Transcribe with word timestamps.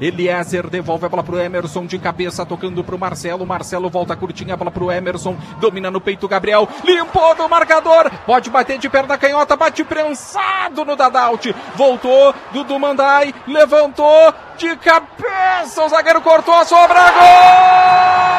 Eliezer 0.00 0.68
devolve 0.68 1.06
a 1.06 1.08
bola 1.08 1.22
pro 1.22 1.38
Emerson 1.38 1.86
de 1.86 1.98
cabeça, 1.98 2.46
tocando 2.46 2.82
pro 2.82 2.98
Marcelo. 2.98 3.46
Marcelo 3.46 3.90
volta 3.90 4.16
curtinha 4.16 4.54
a 4.54 4.56
bola 4.56 4.70
pro 4.70 4.90
Emerson, 4.90 5.36
domina 5.58 5.90
no 5.90 6.00
peito 6.00 6.28
Gabriel, 6.28 6.68
limpou 6.84 7.34
do 7.34 7.48
marcador, 7.48 8.10
pode 8.24 8.50
bater 8.50 8.78
de 8.78 8.88
perna 8.88 9.18
canhota, 9.18 9.56
bate 9.56 9.84
prensado 9.84 10.84
no 10.84 10.96
Dadaut, 10.96 11.54
voltou, 11.74 12.34
Dudu 12.52 12.78
Mandai, 12.78 13.34
levantou 13.46 14.34
de 14.56 14.76
cabeça, 14.76 15.84
o 15.84 15.88
zagueiro 15.88 16.20
cortou 16.20 16.54
a 16.54 16.64
sobra, 16.64 17.00
gol! 17.10 18.29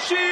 Caxias! 0.00 0.30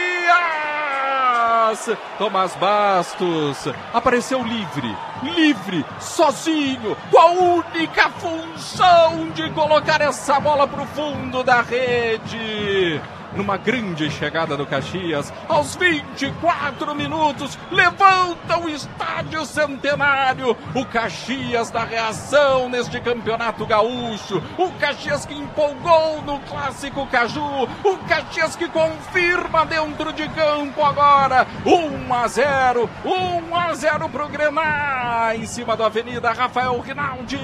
Tomás 2.16 2.55
Bastos 2.56 3.69
apareceu 3.93 4.43
livre, 4.43 4.97
livre, 5.23 5.84
sozinho, 6.01 6.97
com 7.10 7.19
a 7.19 7.27
única 7.27 8.09
função 8.10 9.29
de 9.34 9.51
colocar 9.51 10.01
essa 10.01 10.41
bola 10.41 10.66
para 10.66 10.83
o 10.83 10.87
fundo 10.87 11.43
da 11.43 11.60
rede 11.60 13.01
numa 13.34 13.56
grande 13.56 14.10
chegada 14.10 14.56
do 14.56 14.66
Caxias, 14.66 15.32
aos 15.48 15.77
24 15.77 16.95
minutos, 16.95 17.59
levanta 17.70 18.59
o 18.59 18.68
estádio 18.68 19.45
centenário. 19.45 20.56
O 20.74 20.84
Caxias 20.84 21.70
da 21.70 21.84
reação 21.84 22.68
neste 22.68 23.01
campeonato 23.01 23.66
gaúcho. 23.66 24.42
O 24.56 24.70
Caxias 24.73 25.27
que 25.27 25.34
empolgou 25.34 26.23
no 26.23 26.41
clássico 26.41 27.06
Caju. 27.06 27.68
O 27.84 27.98
Caxias 28.09 28.56
que 28.56 28.68
confirma 28.68 29.65
dentro 29.66 30.12
de 30.12 30.29
campo 30.30 30.82
agora. 30.82 31.46
1 31.65 32.15
a 32.15 32.29
0, 32.29 32.90
1 33.04 33.57
a 33.57 33.74
0 33.74 34.09
pro 34.09 34.29
Grená, 34.29 35.32
em 35.35 35.46
cima 35.46 35.76
da 35.76 35.87
Avenida 35.87 36.32
Rafael 36.32 36.79
Rinaldi. 36.80 37.38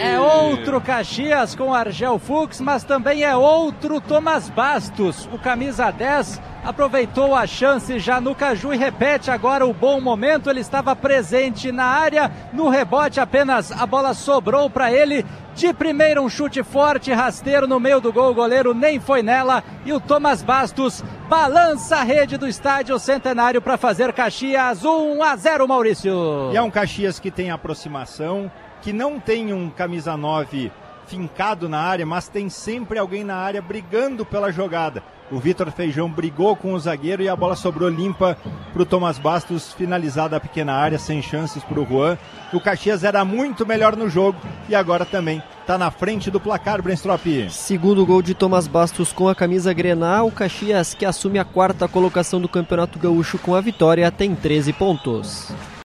É 0.00 0.18
outro 0.18 0.80
Caxias 0.80 1.54
com 1.56 1.74
Argel 1.74 2.18
Fux, 2.18 2.60
mas 2.60 2.84
também 2.84 3.24
é 3.24 3.34
outro 3.34 4.00
Thomas 4.00 4.48
Bastos. 4.48 5.27
O 5.30 5.38
camisa 5.38 5.90
10 5.90 6.40
aproveitou 6.64 7.34
a 7.34 7.46
chance 7.46 7.98
já 7.98 8.18
no 8.18 8.34
Caju 8.34 8.72
e 8.72 8.78
repete 8.78 9.30
agora 9.30 9.66
o 9.66 9.74
bom 9.74 10.00
momento. 10.00 10.48
Ele 10.48 10.60
estava 10.60 10.96
presente 10.96 11.70
na 11.70 11.84
área, 11.84 12.32
no 12.52 12.70
rebote 12.70 13.20
apenas 13.20 13.70
a 13.70 13.84
bola 13.84 14.14
sobrou 14.14 14.70
para 14.70 14.90
ele. 14.90 15.26
De 15.54 15.72
primeiro 15.74 16.22
um 16.22 16.30
chute 16.30 16.62
forte, 16.62 17.12
rasteiro 17.12 17.66
no 17.66 17.78
meio 17.78 18.00
do 18.00 18.12
gol, 18.12 18.30
o 18.30 18.34
goleiro 18.34 18.72
nem 18.72 18.98
foi 19.00 19.22
nela 19.22 19.62
e 19.84 19.92
o 19.92 20.00
Thomas 20.00 20.42
Bastos 20.42 21.04
balança 21.28 21.96
a 21.96 22.04
rede 22.04 22.38
do 22.38 22.48
estádio 22.48 22.98
Centenário 22.98 23.60
para 23.60 23.76
fazer 23.76 24.12
Caxias 24.12 24.84
1 24.84 25.22
a 25.22 25.36
0, 25.36 25.68
Maurício. 25.68 26.50
E 26.52 26.56
é 26.56 26.62
um 26.62 26.70
Caxias 26.70 27.18
que 27.18 27.30
tem 27.30 27.50
aproximação, 27.50 28.50
que 28.80 28.92
não 28.92 29.20
tem 29.20 29.52
um 29.52 29.68
camisa 29.68 30.16
9 30.16 30.72
fincado 31.08 31.68
na 31.68 31.80
área, 31.80 32.04
mas 32.04 32.28
tem 32.28 32.48
sempre 32.48 32.98
alguém 32.98 33.24
na 33.24 33.36
área 33.36 33.62
brigando 33.62 34.24
pela 34.24 34.52
jogada. 34.52 35.02
O 35.30 35.38
Vitor 35.38 35.70
Feijão 35.70 36.10
brigou 36.10 36.56
com 36.56 36.72
o 36.72 36.78
zagueiro 36.78 37.22
e 37.22 37.28
a 37.28 37.36
bola 37.36 37.54
sobrou 37.54 37.88
limpa 37.88 38.36
para 38.72 38.82
o 38.82 38.86
Thomas 38.86 39.18
Bastos, 39.18 39.74
finalizada 39.74 40.36
a 40.36 40.40
pequena 40.40 40.72
área, 40.72 40.98
sem 40.98 41.20
chances 41.20 41.62
para 41.62 41.80
o 41.80 41.84
Juan. 41.84 42.16
O 42.52 42.60
Caxias 42.60 43.04
era 43.04 43.24
muito 43.24 43.66
melhor 43.66 43.94
no 43.94 44.08
jogo 44.08 44.38
e 44.68 44.74
agora 44.74 45.04
também 45.04 45.42
está 45.60 45.76
na 45.76 45.90
frente 45.90 46.30
do 46.30 46.40
placar, 46.40 46.80
Brenstrop. 46.80 47.50
Segundo 47.50 48.06
gol 48.06 48.22
de 48.22 48.32
Thomas 48.32 48.66
Bastos 48.66 49.12
com 49.12 49.28
a 49.28 49.34
camisa 49.34 49.72
Grenal, 49.74 50.28
o 50.28 50.32
Caxias, 50.32 50.94
que 50.94 51.04
assume 51.04 51.38
a 51.38 51.44
quarta 51.44 51.86
colocação 51.86 52.40
do 52.40 52.48
Campeonato 52.48 52.98
Gaúcho 52.98 53.38
com 53.38 53.54
a 53.54 53.60
vitória, 53.60 54.10
tem 54.10 54.34
13 54.34 54.72
pontos. 54.72 55.52